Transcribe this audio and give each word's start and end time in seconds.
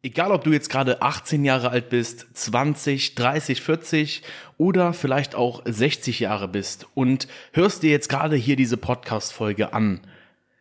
Egal, 0.00 0.30
ob 0.30 0.44
du 0.44 0.52
jetzt 0.52 0.70
gerade 0.70 1.02
18 1.02 1.44
Jahre 1.44 1.70
alt 1.70 1.88
bist, 1.88 2.28
20, 2.32 3.16
30, 3.16 3.60
40 3.60 4.22
oder 4.56 4.92
vielleicht 4.92 5.34
auch 5.34 5.60
60 5.64 6.20
Jahre 6.20 6.46
bist 6.46 6.86
und 6.94 7.26
hörst 7.52 7.82
dir 7.82 7.90
jetzt 7.90 8.08
gerade 8.08 8.36
hier 8.36 8.54
diese 8.54 8.76
Podcast-Folge 8.76 9.72
an, 9.72 10.00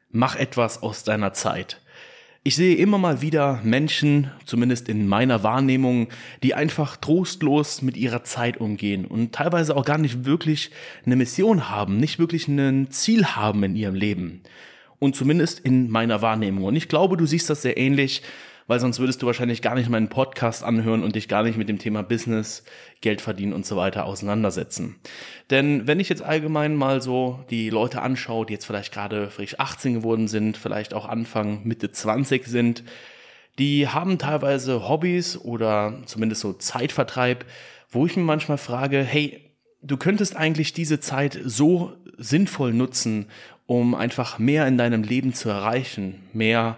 mach 0.10 0.36
etwas 0.36 0.81
aus 0.81 1.04
deiner 1.04 1.34
Zeit. 1.34 1.79
Ich 2.42 2.55
sehe 2.55 2.78
immer 2.78 2.97
mal 2.97 3.21
wieder 3.21 3.62
Menschen, 3.63 4.31
zumindest 4.46 4.89
in 4.89 5.08
meiner 5.08 5.44
Wahrnehmung, 5.44 6.08
die 6.42 6.56
einfach 6.56 6.97
trostlos 6.97 7.83
mit 7.83 7.96
ihrer 7.96 8.24
Zeit 8.24 8.58
umgehen 8.58 9.06
und 9.06 9.35
teilweise 9.35 9.78
auch 9.78 9.85
gar 9.85 9.99
nicht 9.99 10.26
wirklich 10.26 10.72
eine 11.06 11.15
Mission 11.15 11.69
haben, 11.69 11.97
nicht 11.97 12.17
wirklich 12.17 12.47
ein 12.47 12.90
Ziel 12.90 13.26
haben 13.28 13.63
in 13.63 13.76
ihrem 13.76 13.96
Leben. 13.96 14.42
Und 14.97 15.15
zumindest 15.15 15.60
in 15.60 15.92
meiner 15.92 16.23
Wahrnehmung. 16.23 16.63
Und 16.63 16.76
ich 16.76 16.88
glaube, 16.88 17.17
du 17.17 17.27
siehst 17.27 17.52
das 17.52 17.62
sehr 17.62 17.77
ähnlich 17.77 18.23
weil 18.68 18.80
sonst 18.80 18.99
würdest 18.99 19.22
du 19.22 19.26
wahrscheinlich 19.26 19.62
gar 19.62 19.76
nicht 19.76 19.90
meinen 19.90 20.09
Podcast 20.09 20.63
anhören 20.63 21.04
und 21.04 21.16
dich 21.16 21.27
gar 21.27 21.44
nicht 21.44 21.58
mit 21.58 21.70
dem 21.70 21.80
Thema 21.80 22.04
Business, 22.04 22.64
Geld 23.02 23.22
verdienen 23.22 23.54
und 23.54 23.66
so 23.66 23.78
weiter 23.78 24.05
auseinandersetzen. 24.05 24.98
Denn 25.50 25.88
wenn 25.88 26.00
ich 26.00 26.10
jetzt 26.10 26.22
allgemein 26.22 26.76
mal 26.76 27.02
so 27.02 27.40
die 27.50 27.70
Leute 27.70 28.02
anschaue, 28.02 28.46
die 28.46 28.54
jetzt 28.54 28.66
vielleicht 28.66 28.94
gerade 28.94 29.30
frisch 29.30 29.60
18 29.60 29.94
geworden 29.96 30.27
sind, 30.27 30.58
vielleicht 30.58 30.94
auch 30.94 31.08
Anfang, 31.08 31.62
Mitte 31.64 31.91
20 31.91 32.46
sind, 32.46 32.84
die 33.58 33.88
haben 33.88 34.20
teilweise 34.20 34.88
Hobbys 34.88 35.38
oder 35.38 36.02
zumindest 36.05 36.41
so 36.41 36.54
Zeitvertreib, 36.54 37.46
wo 37.90 38.05
ich 38.05 38.16
mir 38.16 38.24
manchmal 38.24 38.58
frage, 38.58 39.02
hey, 39.02 39.41
du 39.82 39.98
könntest 39.98 40.36
eigentlich 40.36 40.74
diese 40.74 40.99
Zeit 40.99 41.40
so 41.44 41.94
sinnvoll 42.18 42.74
nutzen, 42.74 43.27
um 43.66 43.96
einfach 43.96 44.40
mehr 44.40 44.68
in 44.68 44.77
deinem 44.77 45.04
Leben 45.04 45.34
zu 45.34 45.49
erreichen, 45.49 46.24
mehr 46.34 46.77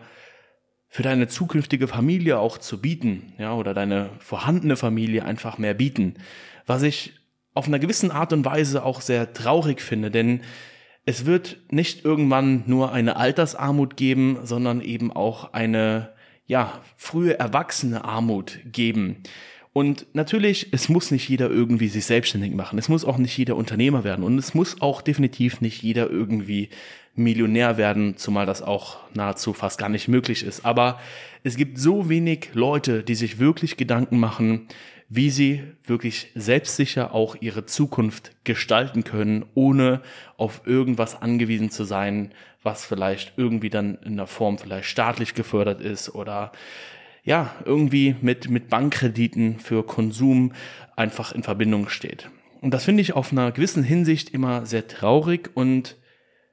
für 0.89 1.03
deine 1.03 1.27
zukünftige 1.27 1.87
Familie 1.87 2.39
auch 2.39 2.57
zu 2.57 2.81
bieten, 2.81 3.33
ja, 3.37 3.53
oder 3.53 3.73
deine 3.73 4.09
vorhandene 4.19 4.75
Familie 4.75 5.23
einfach 5.23 5.59
mehr 5.59 5.75
bieten. 5.75 6.15
Was 6.65 6.81
ich 6.81 7.13
auf 7.53 7.67
einer 7.67 7.79
gewissen 7.79 8.11
Art 8.11 8.33
und 8.33 8.43
Weise 8.43 8.83
auch 8.83 9.01
sehr 9.01 9.33
traurig 9.33 9.81
finde, 9.81 10.09
denn 10.09 10.41
es 11.05 11.25
wird 11.25 11.57
nicht 11.71 12.05
irgendwann 12.05 12.63
nur 12.65 12.91
eine 12.91 13.15
Altersarmut 13.15 13.97
geben, 13.97 14.39
sondern 14.43 14.81
eben 14.81 15.11
auch 15.11 15.53
eine, 15.53 16.13
ja, 16.45 16.81
frühe 16.97 17.37
erwachsene 17.37 18.03
Armut 18.03 18.59
geben. 18.65 19.23
Und 19.79 20.07
natürlich, 20.11 20.73
es 20.73 20.89
muss 20.89 21.09
nicht 21.09 21.29
jeder 21.29 21.49
irgendwie 21.49 21.87
sich 21.87 22.03
selbstständig 22.03 22.53
machen. 22.53 22.77
Es 22.77 22.89
muss 22.89 23.05
auch 23.05 23.17
nicht 23.17 23.37
jeder 23.37 23.55
Unternehmer 23.55 24.03
werden. 24.03 24.25
Und 24.25 24.37
es 24.37 24.53
muss 24.53 24.81
auch 24.81 25.01
definitiv 25.01 25.61
nicht 25.61 25.81
jeder 25.81 26.09
irgendwie 26.09 26.67
Millionär 27.15 27.77
werden, 27.77 28.17
zumal 28.17 28.45
das 28.45 28.61
auch 28.61 28.97
nahezu 29.13 29.53
fast 29.53 29.79
gar 29.79 29.87
nicht 29.87 30.09
möglich 30.09 30.43
ist. 30.43 30.65
Aber 30.65 30.99
es 31.45 31.55
gibt 31.55 31.77
so 31.77 32.09
wenig 32.09 32.49
Leute, 32.55 33.03
die 33.03 33.15
sich 33.15 33.39
wirklich 33.39 33.77
Gedanken 33.77 34.19
machen, 34.19 34.67
wie 35.07 35.29
sie 35.29 35.63
wirklich 35.85 36.27
selbstsicher 36.35 37.13
auch 37.13 37.37
ihre 37.39 37.65
Zukunft 37.65 38.33
gestalten 38.43 39.05
können, 39.05 39.45
ohne 39.53 40.01
auf 40.35 40.63
irgendwas 40.65 41.21
angewiesen 41.21 41.71
zu 41.71 41.85
sein, 41.85 42.33
was 42.63 42.85
vielleicht 42.85 43.31
irgendwie 43.37 43.69
dann 43.69 43.97
in 44.03 44.17
der 44.17 44.27
Form 44.27 44.57
vielleicht 44.57 44.89
staatlich 44.89 45.35
gefördert 45.35 45.79
ist 45.79 46.13
oder 46.13 46.51
ja, 47.23 47.53
irgendwie 47.65 48.15
mit, 48.21 48.49
mit 48.49 48.69
Bankkrediten 48.69 49.59
für 49.59 49.83
Konsum 49.83 50.53
einfach 50.95 51.31
in 51.31 51.43
Verbindung 51.43 51.89
steht. 51.89 52.29
Und 52.61 52.73
das 52.73 52.85
finde 52.85 53.01
ich 53.01 53.13
auf 53.13 53.31
einer 53.31 53.51
gewissen 53.51 53.83
Hinsicht 53.83 54.31
immer 54.31 54.65
sehr 54.65 54.87
traurig 54.87 55.49
und 55.53 55.95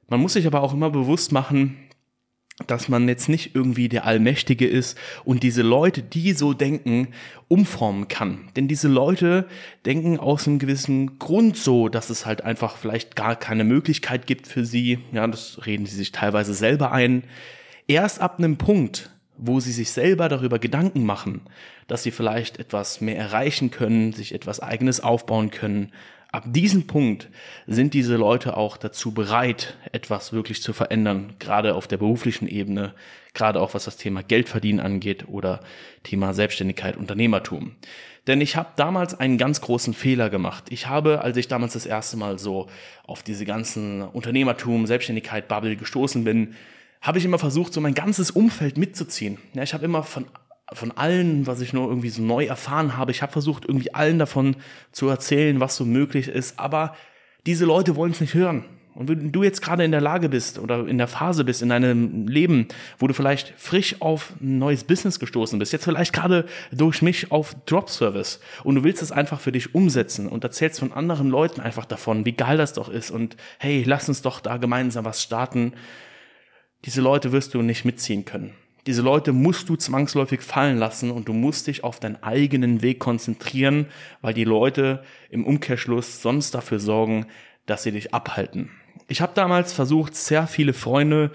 man 0.09 0.21
muss 0.21 0.35
sich 0.35 0.47
aber 0.47 0.63
auch 0.63 0.73
immer 0.73 0.91
bewusst 0.91 1.33
machen, 1.33 1.77
dass 2.67 2.89
man 2.89 3.07
jetzt 3.07 3.29
nicht 3.29 3.55
irgendwie 3.55 3.89
der 3.89 4.07
Allmächtige 4.07 4.67
ist 4.67 4.97
und 5.25 5.43
diese 5.43 5.63
Leute, 5.63 6.03
die 6.03 6.33
so 6.33 6.55
denken, 6.55 7.09
umformen 7.49 8.09
kann. 8.09 8.49
Denn 8.57 8.67
diese 8.67 8.89
Leute 8.89 9.47
denken 9.85 10.19
aus 10.19 10.47
einem 10.47 10.59
gewissen 10.59 11.19
Grund 11.19 11.59
so, 11.59 11.89
dass 11.89 12.09
es 12.09 12.25
halt 12.25 12.43
einfach 12.43 12.77
vielleicht 12.77 13.15
gar 13.15 13.37
keine 13.37 13.65
Möglichkeit 13.65 14.27
gibt 14.27 14.47
für 14.47 14.65
sie. 14.65 15.01
Ja, 15.13 15.27
das 15.27 15.67
reden 15.67 15.85
sie 15.85 15.97
sich 15.97 16.13
teilweise 16.13 16.55
selber 16.55 16.93
ein. 16.93 17.25
Erst 17.89 18.21
ab 18.21 18.39
einem 18.39 18.57
Punkt, 18.57 19.11
wo 19.39 19.61
sie 19.61 19.73
sich 19.73 19.91
selber 19.91 20.29
darüber 20.29 20.59
Gedanken 20.59 21.05
machen, 21.05 21.43
dass 21.87 22.03
sie 22.03 22.11
vielleicht 22.11 22.59
etwas 22.59 23.01
mehr 23.01 23.17
erreichen 23.17 23.71
können, 23.71 24.13
sich 24.13 24.35
etwas 24.35 24.61
eigenes 24.61 25.01
aufbauen 25.01 25.51
können, 25.51 25.93
ab 26.33 26.45
diesem 26.47 26.87
Punkt 26.87 27.29
sind 27.67 27.95
diese 27.95 28.17
Leute 28.17 28.57
auch 28.57 28.77
dazu 28.77 29.13
bereit, 29.13 29.77
etwas 29.93 30.33
wirklich 30.33 30.63
zu 30.63 30.73
verändern, 30.73 31.35
gerade 31.39 31.75
auf 31.75 31.87
der 31.87 31.97
beruflichen 31.97 32.49
Ebene, 32.49 32.95
gerade 33.33 33.61
auch 33.61 33.75
was 33.75 33.85
das 33.85 33.97
Thema 33.97 34.23
Geldverdienen 34.23 34.81
angeht 34.85 35.29
oder 35.29 35.61
Thema 36.03 36.35
Selbstständigkeit, 36.35 36.97
Unternehmertum. 36.97 37.77
Denn 38.27 38.41
ich 38.41 38.57
habe 38.57 38.71
damals 38.77 39.19
einen 39.19 39.39
ganz 39.39 39.61
großen 39.61 39.95
Fehler 39.95 40.31
gemacht. 40.31 40.65
Ich 40.71 40.89
habe, 40.89 41.23
als 41.23 41.37
ich 41.37 41.49
damals 41.49 41.75
das 41.75 41.87
erste 41.87 42.17
Mal 42.17 42.39
so 42.39 42.67
auf 43.07 43.23
diese 43.23 43.45
ganzen 43.45 44.03
Unternehmertum, 44.03 44.87
Selbstständigkeit, 44.87 45.49
Bubble 45.49 45.77
gestoßen 45.77 46.25
bin, 46.25 46.55
habe 47.07 47.19
ich 47.19 47.25
immer 47.25 47.39
versucht, 47.39 47.73
so 47.73 47.81
mein 47.81 47.95
ganzes 47.95 48.31
Umfeld 48.31 48.79
mitzuziehen. 48.79 49.39
Ja, 49.55 49.63
ich 49.63 49.75
habe 49.75 49.85
immer 49.85 50.03
von 50.03 50.27
von 50.73 50.91
allen, 50.91 51.47
was 51.47 51.61
ich 51.61 51.73
nur 51.73 51.89
irgendwie 51.89 52.09
so 52.09 52.21
neu 52.23 52.47
erfahren 52.47 52.97
habe. 52.97 53.13
Ich 53.13 53.23
habe 53.23 53.31
versucht, 53.31 53.65
irgendwie 53.67 53.95
allen 53.95 54.19
davon 54.19 54.57
zu 54.91 55.09
erzählen, 55.09 55.61
was 55.61 55.77
so 55.77 55.85
möglich 55.85 56.27
ist. 56.27 56.59
Aber 56.59 56.97
diese 57.47 57.65
Leute 57.65 57.95
wollen 57.95 58.11
es 58.11 58.21
nicht 58.21 58.35
hören. 58.35 58.65
Und 58.97 59.09
wenn 59.09 59.31
du 59.31 59.43
jetzt 59.43 59.61
gerade 59.61 59.85
in 59.85 59.91
der 59.91 60.01
Lage 60.01 60.31
bist 60.31 60.59
oder 60.59 60.89
in 60.89 60.97
der 60.97 61.07
Phase 61.07 61.45
bist 61.45 61.61
in 61.61 61.69
deinem 61.69 62.27
Leben, 62.27 62.67
wo 62.99 63.07
du 63.07 63.13
vielleicht 63.13 63.53
frisch 63.59 64.01
auf 64.01 64.33
ein 64.41 64.59
neues 64.59 64.85
Business 64.85 65.21
gestoßen 65.21 65.59
bist, 65.59 65.75
jetzt 65.75 65.85
vielleicht 65.85 66.15
gerade 66.15 66.47
durch 66.73 67.03
mich 67.03 67.31
auf 67.31 67.55
Drop 67.67 67.91
Service 67.91 68.41
und 68.65 68.75
du 68.75 68.85
willst 68.85 69.03
es 69.03 69.13
einfach 69.13 69.39
für 69.39 69.53
dich 69.53 69.75
umsetzen 69.75 70.27
und 70.27 70.45
erzählst 70.45 70.81
von 70.81 70.95
anderen 70.95 71.29
Leuten 71.29 71.61
einfach 71.61 71.85
davon, 71.85 72.25
wie 72.25 72.33
geil 72.33 72.57
das 72.57 72.73
doch 72.73 72.89
ist 72.89 73.11
und 73.11 73.37
hey, 73.59 73.85
lass 73.87 74.09
uns 74.09 74.23
doch 74.23 74.41
da 74.41 74.57
gemeinsam 74.57 75.05
was 75.05 75.23
starten. 75.23 75.75
Diese 76.87 77.01
Leute 77.01 77.33
wirst 77.33 77.53
du 77.55 77.63
nicht 77.63 77.85
mitziehen 77.85 78.25
können. 78.25 78.55
Diese 78.87 79.03
Leute 79.03 79.33
musst 79.33 79.69
du 79.69 79.75
zwangsläufig 79.75 80.41
fallen 80.41 80.79
lassen 80.79 81.11
und 81.11 81.27
du 81.27 81.33
musst 81.33 81.67
dich 81.67 81.83
auf 81.83 81.99
deinen 81.99 82.23
eigenen 82.23 82.81
Weg 82.83 83.01
konzentrieren, 83.01 83.87
weil 84.23 84.33
die 84.33 84.45
Leute 84.45 85.03
im 85.29 85.45
Umkehrschluss 85.45 86.23
sonst 86.23 86.55
dafür 86.55 86.79
sorgen, 86.79 87.27
dass 87.67 87.83
sie 87.83 87.91
dich 87.91 88.15
abhalten. 88.15 88.71
Ich 89.09 89.21
habe 89.21 89.33
damals 89.35 89.73
versucht, 89.73 90.15
sehr 90.15 90.47
viele 90.47 90.73
Freunde 90.73 91.33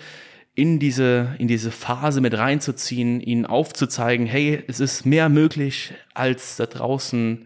in 0.55 0.79
diese, 0.79 1.35
in 1.39 1.49
diese 1.49 1.71
Phase 1.71 2.21
mit 2.21 2.37
reinzuziehen, 2.37 3.19
ihnen 3.19 3.45
aufzuzeigen, 3.45 4.25
hey, 4.25 4.63
es 4.67 4.79
ist 4.79 5.05
mehr 5.05 5.27
möglich, 5.27 5.93
als 6.13 6.55
da 6.55 6.65
draußen 6.65 7.45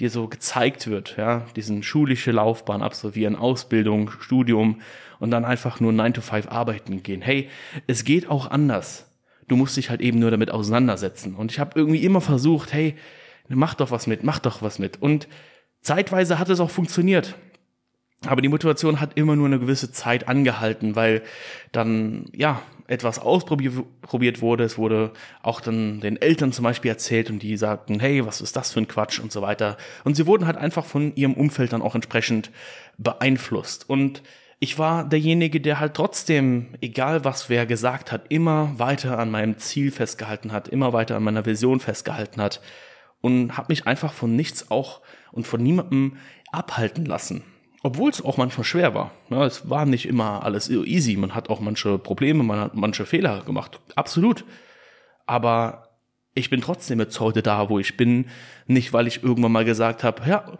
dir 0.00 0.10
so 0.10 0.26
gezeigt 0.28 0.88
wird, 0.88 1.16
ja, 1.16 1.46
diesen 1.54 1.82
schulische 1.82 2.32
Laufbahn 2.32 2.82
absolvieren, 2.82 3.36
Ausbildung, 3.36 4.10
Studium 4.20 4.80
und 5.20 5.30
dann 5.30 5.44
einfach 5.44 5.80
nur 5.80 5.92
9 5.92 6.14
to 6.14 6.20
5 6.20 6.48
arbeiten 6.48 7.02
gehen. 7.02 7.22
Hey, 7.22 7.48
es 7.86 8.04
geht 8.04 8.28
auch 8.28 8.50
anders. 8.50 9.10
Du 9.46 9.56
musst 9.56 9.76
dich 9.76 9.90
halt 9.90 10.00
eben 10.00 10.18
nur 10.18 10.30
damit 10.30 10.50
auseinandersetzen. 10.50 11.34
Und 11.34 11.52
ich 11.52 11.60
habe 11.60 11.78
irgendwie 11.78 12.04
immer 12.04 12.20
versucht, 12.20 12.72
hey, 12.72 12.96
mach 13.48 13.74
doch 13.74 13.90
was 13.90 14.06
mit, 14.06 14.24
mach 14.24 14.38
doch 14.38 14.62
was 14.62 14.78
mit. 14.78 15.00
Und 15.00 15.28
zeitweise 15.80 16.38
hat 16.38 16.48
es 16.48 16.60
auch 16.60 16.70
funktioniert. 16.70 17.36
Aber 18.26 18.40
die 18.40 18.48
Motivation 18.48 19.00
hat 19.00 19.16
immer 19.16 19.36
nur 19.36 19.46
eine 19.46 19.58
gewisse 19.58 19.92
Zeit 19.92 20.28
angehalten, 20.28 20.96
weil 20.96 21.22
dann, 21.72 22.26
ja, 22.34 22.62
etwas 22.86 23.18
ausprobiert 23.18 24.42
wurde. 24.42 24.64
Es 24.64 24.76
wurde 24.76 25.12
auch 25.42 25.60
dann 25.60 26.00
den 26.00 26.20
Eltern 26.20 26.52
zum 26.52 26.64
Beispiel 26.64 26.90
erzählt 26.90 27.30
und 27.30 27.42
die 27.42 27.56
sagten, 27.56 27.98
hey, 27.98 28.26
was 28.26 28.40
ist 28.40 28.56
das 28.56 28.72
für 28.72 28.80
ein 28.80 28.88
Quatsch 28.88 29.20
und 29.20 29.32
so 29.32 29.40
weiter. 29.40 29.78
Und 30.04 30.16
sie 30.16 30.26
wurden 30.26 30.46
halt 30.46 30.58
einfach 30.58 30.84
von 30.84 31.14
ihrem 31.16 31.34
Umfeld 31.34 31.72
dann 31.72 31.82
auch 31.82 31.94
entsprechend 31.94 32.50
beeinflusst. 32.98 33.88
Und 33.88 34.22
ich 34.60 34.78
war 34.78 35.08
derjenige, 35.08 35.60
der 35.60 35.80
halt 35.80 35.94
trotzdem, 35.94 36.74
egal 36.80 37.24
was 37.24 37.48
wer 37.48 37.66
gesagt 37.66 38.12
hat, 38.12 38.26
immer 38.28 38.78
weiter 38.78 39.18
an 39.18 39.30
meinem 39.30 39.58
Ziel 39.58 39.90
festgehalten 39.90 40.52
hat, 40.52 40.68
immer 40.68 40.92
weiter 40.92 41.16
an 41.16 41.22
meiner 41.22 41.46
Vision 41.46 41.80
festgehalten 41.80 42.40
hat 42.40 42.60
und 43.20 43.56
habe 43.56 43.68
mich 43.70 43.86
einfach 43.86 44.12
von 44.12 44.36
nichts 44.36 44.70
auch 44.70 45.00
und 45.32 45.46
von 45.46 45.62
niemandem 45.62 46.18
abhalten 46.52 47.06
lassen. 47.06 47.42
Obwohl 47.86 48.10
es 48.10 48.24
auch 48.24 48.38
manchmal 48.38 48.64
schwer 48.64 48.94
war. 48.94 49.10
Ja, 49.28 49.44
es 49.44 49.68
war 49.68 49.84
nicht 49.84 50.06
immer 50.06 50.42
alles 50.42 50.70
easy. 50.70 51.18
Man 51.18 51.34
hat 51.34 51.50
auch 51.50 51.60
manche 51.60 51.98
Probleme, 51.98 52.42
man 52.42 52.58
hat 52.58 52.74
manche 52.74 53.04
Fehler 53.04 53.42
gemacht. 53.42 53.78
Absolut. 53.94 54.46
Aber 55.26 55.90
ich 56.32 56.48
bin 56.48 56.62
trotzdem 56.62 56.98
jetzt 56.98 57.20
heute 57.20 57.42
da, 57.42 57.68
wo 57.68 57.78
ich 57.78 57.98
bin. 57.98 58.30
Nicht, 58.66 58.94
weil 58.94 59.06
ich 59.06 59.22
irgendwann 59.22 59.52
mal 59.52 59.66
gesagt 59.66 60.02
habe, 60.02 60.26
ja, 60.26 60.56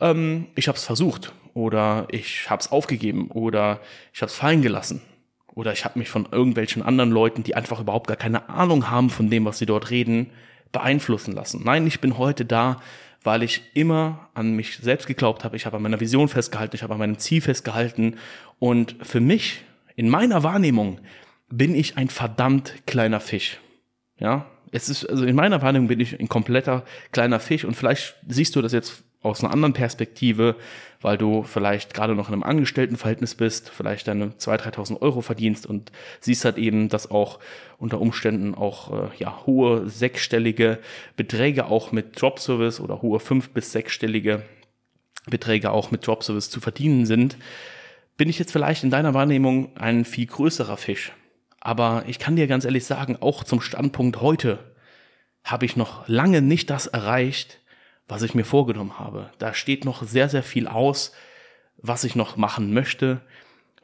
ähm, 0.00 0.46
ich 0.54 0.68
habe 0.68 0.78
es 0.78 0.84
versucht 0.84 1.32
oder 1.54 2.06
ich 2.12 2.48
habe 2.48 2.60
es 2.60 2.70
aufgegeben 2.70 3.32
oder 3.32 3.80
ich 4.12 4.22
habe 4.22 4.30
es 4.30 4.36
fallen 4.36 4.62
gelassen 4.62 5.02
oder 5.48 5.72
ich 5.72 5.84
habe 5.84 5.98
mich 5.98 6.08
von 6.08 6.28
irgendwelchen 6.30 6.82
anderen 6.82 7.10
Leuten, 7.10 7.42
die 7.42 7.56
einfach 7.56 7.80
überhaupt 7.80 8.06
gar 8.06 8.16
keine 8.16 8.48
Ahnung 8.48 8.88
haben 8.88 9.10
von 9.10 9.28
dem, 9.28 9.44
was 9.44 9.58
sie 9.58 9.66
dort 9.66 9.90
reden, 9.90 10.30
beeinflussen 10.70 11.34
lassen. 11.34 11.62
Nein, 11.64 11.84
ich 11.88 12.00
bin 12.00 12.16
heute 12.16 12.44
da, 12.44 12.80
weil 13.22 13.42
ich 13.42 13.62
immer 13.74 14.30
an 14.34 14.52
mich 14.52 14.78
selbst 14.78 15.06
geglaubt 15.06 15.44
habe, 15.44 15.56
ich 15.56 15.66
habe 15.66 15.76
an 15.76 15.82
meiner 15.82 16.00
Vision 16.00 16.28
festgehalten, 16.28 16.76
ich 16.76 16.82
habe 16.82 16.94
an 16.94 16.98
meinem 16.98 17.18
Ziel 17.18 17.40
festgehalten. 17.40 18.16
Und 18.58 18.96
für 19.02 19.20
mich, 19.20 19.62
in 19.96 20.08
meiner 20.08 20.42
Wahrnehmung, 20.42 21.00
bin 21.50 21.74
ich 21.74 21.96
ein 21.96 22.08
verdammt 22.08 22.74
kleiner 22.86 23.20
Fisch. 23.20 23.58
Ja, 24.18 24.46
Es 24.72 24.88
ist, 24.88 25.04
also 25.04 25.24
in 25.24 25.34
meiner 25.34 25.62
Wahrnehmung 25.62 25.88
bin 25.88 26.00
ich 26.00 26.18
ein 26.18 26.28
kompletter 26.28 26.84
kleiner 27.12 27.40
Fisch. 27.40 27.64
Und 27.64 27.74
vielleicht 27.74 28.16
siehst 28.28 28.54
du 28.56 28.62
das 28.62 28.72
jetzt 28.72 29.02
aus 29.22 29.44
einer 29.44 29.52
anderen 29.52 29.74
Perspektive, 29.74 30.56
weil 31.02 31.18
du 31.18 31.42
vielleicht 31.42 31.92
gerade 31.92 32.14
noch 32.14 32.28
in 32.28 32.34
einem 32.34 32.42
Angestelltenverhältnis 32.42 33.34
bist, 33.34 33.68
vielleicht 33.68 34.08
deine 34.08 34.28
2.000, 34.28 34.74
3.000 34.74 35.02
Euro 35.02 35.20
verdienst 35.20 35.66
und 35.66 35.92
siehst 36.20 36.44
halt 36.44 36.56
eben, 36.56 36.88
dass 36.88 37.10
auch 37.10 37.38
unter 37.78 38.00
Umständen 38.00 38.54
auch 38.54 38.92
äh, 38.92 39.16
ja, 39.18 39.44
hohe 39.44 39.88
sechsstellige 39.88 40.78
Beträge 41.16 41.66
auch 41.66 41.92
mit 41.92 42.20
Dropservice 42.20 42.80
oder 42.80 43.02
hohe 43.02 43.20
fünf- 43.20 43.50
bis 43.50 43.72
sechsstellige 43.72 44.42
Beträge 45.26 45.70
auch 45.70 45.90
mit 45.90 46.06
Dropservice 46.06 46.48
zu 46.48 46.60
verdienen 46.60 47.04
sind, 47.04 47.36
bin 48.16 48.28
ich 48.28 48.38
jetzt 48.38 48.52
vielleicht 48.52 48.84
in 48.84 48.90
deiner 48.90 49.14
Wahrnehmung 49.14 49.76
ein 49.76 50.04
viel 50.04 50.26
größerer 50.26 50.76
Fisch. 50.76 51.12
Aber 51.60 52.04
ich 52.06 52.18
kann 52.18 52.36
dir 52.36 52.46
ganz 52.46 52.64
ehrlich 52.64 52.86
sagen, 52.86 53.18
auch 53.20 53.44
zum 53.44 53.60
Standpunkt 53.60 54.22
heute 54.22 54.58
habe 55.44 55.66
ich 55.66 55.76
noch 55.76 56.08
lange 56.08 56.40
nicht 56.40 56.70
das 56.70 56.86
erreicht, 56.86 57.58
was 58.10 58.22
ich 58.22 58.34
mir 58.34 58.44
vorgenommen 58.44 58.98
habe. 58.98 59.30
Da 59.38 59.54
steht 59.54 59.84
noch 59.84 60.02
sehr, 60.02 60.28
sehr 60.28 60.42
viel 60.42 60.66
aus, 60.66 61.12
was 61.78 62.04
ich 62.04 62.16
noch 62.16 62.36
machen 62.36 62.74
möchte, 62.74 63.20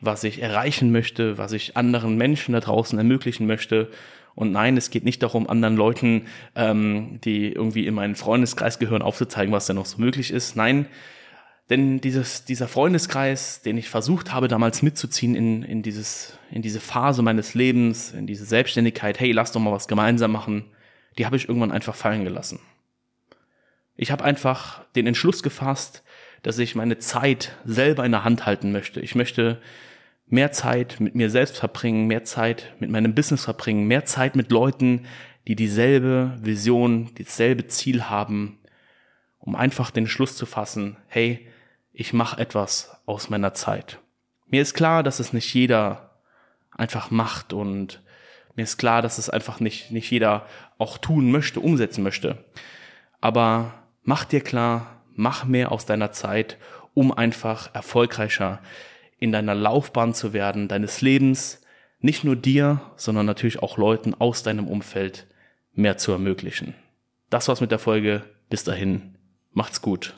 was 0.00 0.24
ich 0.24 0.42
erreichen 0.42 0.92
möchte, 0.92 1.38
was 1.38 1.52
ich 1.52 1.76
anderen 1.76 2.16
Menschen 2.16 2.52
da 2.52 2.60
draußen 2.60 2.98
ermöglichen 2.98 3.46
möchte. 3.46 3.90
Und 4.34 4.52
nein, 4.52 4.76
es 4.76 4.90
geht 4.90 5.04
nicht 5.04 5.22
darum, 5.22 5.48
anderen 5.48 5.76
Leuten, 5.76 6.26
ähm, 6.54 7.20
die 7.24 7.52
irgendwie 7.52 7.86
in 7.86 7.94
meinen 7.94 8.16
Freundeskreis 8.16 8.78
gehören, 8.78 9.00
aufzuzeigen, 9.00 9.52
was 9.52 9.66
da 9.66 9.72
noch 9.72 9.86
so 9.86 9.98
möglich 9.98 10.30
ist. 10.30 10.56
Nein, 10.56 10.86
denn 11.70 12.00
dieses, 12.00 12.44
dieser 12.44 12.68
Freundeskreis, 12.68 13.62
den 13.62 13.76
ich 13.76 13.88
versucht 13.88 14.32
habe 14.32 14.46
damals 14.46 14.82
mitzuziehen 14.82 15.34
in, 15.34 15.62
in, 15.62 15.82
dieses, 15.82 16.38
in 16.50 16.62
diese 16.62 16.80
Phase 16.80 17.22
meines 17.22 17.54
Lebens, 17.54 18.12
in 18.12 18.26
diese 18.26 18.44
Selbstständigkeit, 18.44 19.18
hey, 19.18 19.32
lass 19.32 19.52
doch 19.52 19.60
mal 19.60 19.72
was 19.72 19.88
gemeinsam 19.88 20.30
machen, 20.32 20.66
die 21.18 21.26
habe 21.26 21.36
ich 21.36 21.48
irgendwann 21.48 21.72
einfach 21.72 21.94
fallen 21.94 22.24
gelassen. 22.24 22.60
Ich 23.96 24.10
habe 24.10 24.24
einfach 24.24 24.84
den 24.94 25.06
Entschluss 25.06 25.42
gefasst, 25.42 26.02
dass 26.42 26.58
ich 26.58 26.74
meine 26.74 26.98
Zeit 26.98 27.56
selber 27.64 28.04
in 28.04 28.12
der 28.12 28.24
Hand 28.24 28.46
halten 28.46 28.72
möchte. 28.72 29.00
Ich 29.00 29.14
möchte 29.14 29.60
mehr 30.26 30.52
Zeit 30.52 31.00
mit 31.00 31.14
mir 31.14 31.30
selbst 31.30 31.56
verbringen, 31.56 32.06
mehr 32.06 32.24
Zeit 32.24 32.74
mit 32.78 32.90
meinem 32.90 33.14
Business 33.14 33.44
verbringen, 33.44 33.86
mehr 33.86 34.04
Zeit 34.04 34.36
mit 34.36 34.50
Leuten, 34.50 35.06
die 35.46 35.56
dieselbe 35.56 36.36
Vision, 36.40 37.10
dasselbe 37.16 37.68
Ziel 37.68 38.04
haben, 38.04 38.58
um 39.38 39.54
einfach 39.54 39.90
den 39.90 40.08
Schluss 40.08 40.36
zu 40.36 40.46
fassen, 40.46 40.96
hey, 41.06 41.46
ich 41.92 42.12
mache 42.12 42.40
etwas 42.40 43.00
aus 43.06 43.30
meiner 43.30 43.54
Zeit. 43.54 44.00
Mir 44.48 44.62
ist 44.62 44.74
klar, 44.74 45.02
dass 45.02 45.20
es 45.20 45.32
nicht 45.32 45.52
jeder 45.54 46.18
einfach 46.70 47.10
macht 47.10 47.52
und 47.52 48.02
mir 48.54 48.64
ist 48.64 48.76
klar, 48.76 49.02
dass 49.02 49.18
es 49.18 49.30
einfach 49.30 49.60
nicht, 49.60 49.90
nicht 49.90 50.10
jeder 50.10 50.46
auch 50.78 50.98
tun 50.98 51.30
möchte, 51.30 51.60
umsetzen 51.60 52.02
möchte. 52.02 52.44
Aber 53.20 53.74
mach 54.06 54.24
dir 54.24 54.40
klar, 54.40 55.02
mach 55.14 55.44
mehr 55.44 55.70
aus 55.70 55.84
deiner 55.84 56.12
Zeit, 56.12 56.56
um 56.94 57.12
einfach 57.12 57.74
erfolgreicher 57.74 58.60
in 59.18 59.32
deiner 59.32 59.54
Laufbahn 59.54 60.14
zu 60.14 60.32
werden, 60.32 60.68
deines 60.68 61.02
Lebens, 61.02 61.60
nicht 62.00 62.24
nur 62.24 62.36
dir, 62.36 62.80
sondern 62.96 63.26
natürlich 63.26 63.62
auch 63.62 63.76
Leuten 63.76 64.14
aus 64.14 64.42
deinem 64.42 64.68
Umfeld 64.68 65.26
mehr 65.72 65.98
zu 65.98 66.12
ermöglichen. 66.12 66.74
Das 67.28 67.48
war's 67.48 67.60
mit 67.60 67.70
der 67.70 67.78
Folge. 67.78 68.22
Bis 68.48 68.64
dahin, 68.64 69.18
macht's 69.52 69.82
gut. 69.82 70.14